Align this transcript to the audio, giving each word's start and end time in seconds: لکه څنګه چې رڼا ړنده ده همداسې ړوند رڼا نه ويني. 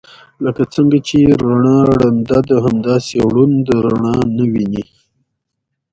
لکه 0.43 0.63
څنګه 0.73 0.97
چې 1.07 1.17
رڼا 1.41 1.77
ړنده 1.99 2.39
ده 2.47 2.57
همداسې 2.65 3.15
ړوند 3.33 3.65
رڼا 3.83 4.13
نه 4.37 4.45
ويني. 4.51 4.83